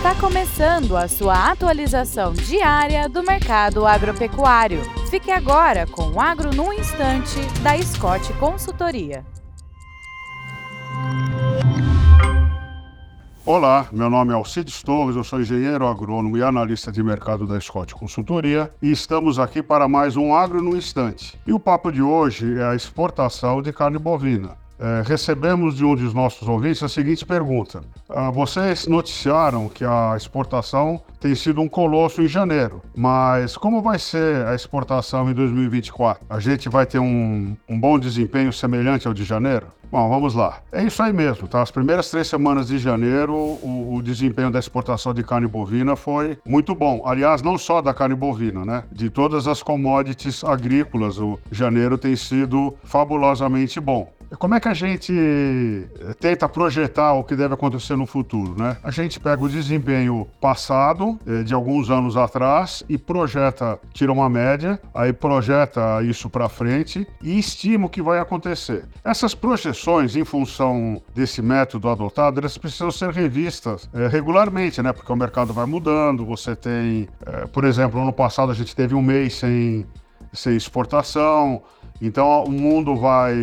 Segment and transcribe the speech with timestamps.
[0.00, 4.80] Está começando a sua atualização diária do mercado agropecuário.
[5.10, 9.22] Fique agora com o Agro no Instante, da Scott Consultoria.
[13.44, 17.60] Olá, meu nome é Alcides Torres, eu sou engenheiro agrônomo e analista de mercado da
[17.60, 21.38] Scott Consultoria e estamos aqui para mais um Agro no Instante.
[21.46, 24.56] E o papo de hoje é a exportação de carne bovina.
[24.80, 30.14] É, recebemos de um dos nossos ouvintes a seguinte pergunta: ah, Vocês noticiaram que a
[30.16, 36.24] exportação tem sido um colosso em janeiro, mas como vai ser a exportação em 2024?
[36.30, 39.66] A gente vai ter um, um bom desempenho semelhante ao de janeiro?
[39.90, 40.60] Bom, vamos lá.
[40.70, 41.60] É isso aí mesmo, tá?
[41.60, 46.38] As primeiras três semanas de janeiro, o, o, desempenho da exportação de carne bovina foi
[46.46, 47.02] muito bom.
[47.04, 48.84] Aliás, não só da carne bovina, né?
[48.90, 54.12] De todas as commodities agrícolas, o janeiro tem sido fabulosamente bom.
[54.38, 58.76] Como é que a gente eh, tenta projetar o que deve acontecer no futuro, né?
[58.82, 64.30] A gente pega o desempenho passado, eh, de alguns anos atrás, e projeta, tira uma
[64.30, 68.84] média, aí projeta isso para frente e estima o que vai acontecer.
[69.04, 74.92] Essas projeções, em função desse método adotado, elas precisam ser revistas é, regularmente, né?
[74.92, 77.08] Porque o mercado vai mudando, você tem,
[77.52, 79.84] por exemplo, ano passado a gente teve um mês sem,
[80.32, 81.62] sem exportação,
[82.00, 83.34] então o mundo vai,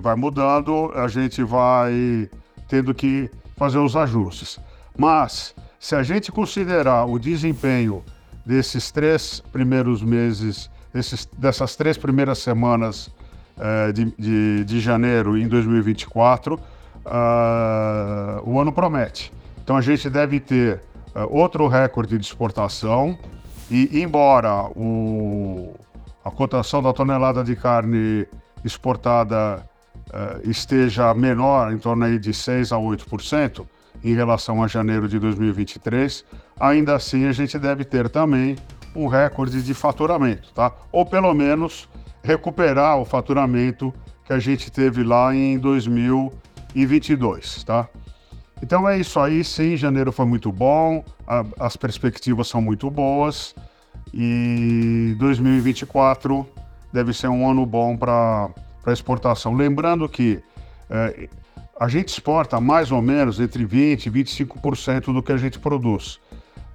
[0.00, 2.28] vai mudando, a gente vai
[2.68, 4.58] tendo que fazer os ajustes.
[4.96, 8.02] Mas se a gente considerar o desempenho
[8.44, 13.06] desses três primeiros meses, desses, dessas três primeiras semanas
[13.56, 16.60] uh, de, de, de, janeiro em 2024, uh,
[17.06, 19.32] ah, o ano promete.
[19.62, 20.82] Então a gente deve ter
[21.14, 23.16] uh, outro recorde de exportação
[23.70, 25.74] e, embora o,
[26.24, 28.26] a cotação da tonelada de carne
[28.64, 29.66] exportada
[30.08, 33.66] uh, esteja menor, em torno aí de 6 a 8%,
[34.04, 36.24] em relação a janeiro de 2023,
[36.58, 38.56] ainda assim a gente deve ter também
[38.94, 40.72] um recorde de faturamento, tá?
[40.90, 41.88] Ou pelo menos
[42.22, 43.92] recuperar o faturamento
[44.24, 47.88] que a gente teve lá em 2022, tá?
[48.62, 53.54] Então é isso aí, sim, janeiro foi muito bom, a, as perspectivas são muito boas.
[54.12, 56.46] E 2024
[56.92, 58.50] deve ser um ano bom para
[58.88, 59.54] exportação.
[59.54, 60.42] Lembrando que
[60.90, 61.28] é,
[61.80, 66.20] a gente exporta mais ou menos entre 20% e 25% do que a gente produz.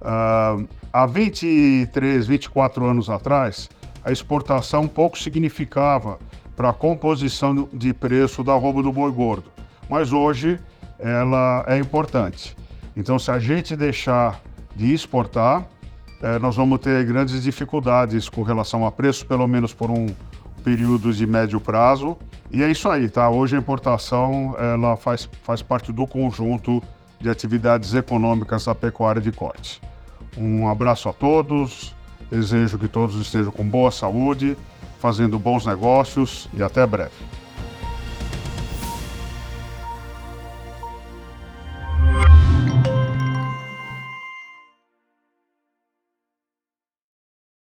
[0.00, 3.68] Uh, há 23, 24 anos atrás,
[4.04, 6.18] a exportação pouco significava
[6.56, 9.50] para a composição de preço da roupa do boi gordo,
[9.88, 10.58] mas hoje
[10.98, 12.56] ela é importante.
[12.96, 14.40] Então, se a gente deixar
[14.74, 15.66] de exportar,
[16.22, 20.06] é, nós vamos ter grandes dificuldades com relação a preço, pelo menos por um
[20.64, 22.16] período de médio prazo.
[22.50, 23.28] E é isso aí, tá?
[23.30, 26.82] Hoje a importação ela faz, faz parte do conjunto
[27.20, 29.80] de atividades econômicas da pecuária de corte.
[30.36, 31.94] Um abraço a todos,
[32.30, 34.56] desejo que todos estejam com boa saúde,
[34.98, 37.12] fazendo bons negócios e até breve.